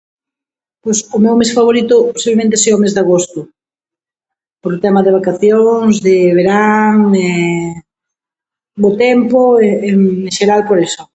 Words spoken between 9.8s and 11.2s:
En xeral por eso.